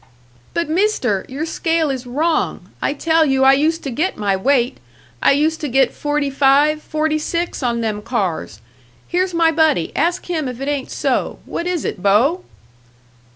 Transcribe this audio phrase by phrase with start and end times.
[0.55, 2.71] "But, Mister, your scale is wrong!
[2.81, 4.79] I tell you I used to get my weight.
[5.21, 8.61] I used to get forty five, forty six on them cars.
[9.07, 11.37] Here's my buddy ask him if it ain't so.
[11.45, 12.43] What is it, Bo?"